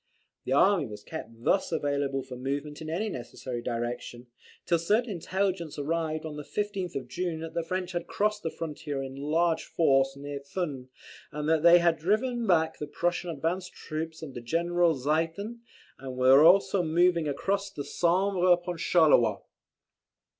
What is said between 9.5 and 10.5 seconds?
force near